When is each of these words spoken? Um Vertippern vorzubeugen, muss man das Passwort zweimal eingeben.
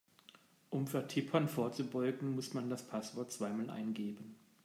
Um 0.71 0.87
Vertippern 0.87 1.47
vorzubeugen, 1.47 2.33
muss 2.33 2.55
man 2.55 2.71
das 2.71 2.87
Passwort 2.87 3.31
zweimal 3.31 3.69
eingeben. 3.69 4.35